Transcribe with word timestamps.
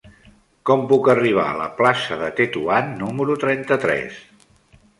Com 0.69 0.85
puc 0.91 1.09
arribar 1.13 1.43
a 1.49 1.59
la 1.59 1.67
plaça 1.81 2.19
de 2.23 2.29
Tetuan 2.41 2.91
número 3.05 3.39
trenta-tres? 3.47 4.21